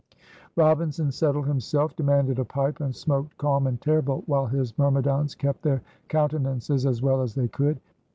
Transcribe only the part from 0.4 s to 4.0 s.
Robinson settled himself, demanded a pipe, and smoked calm and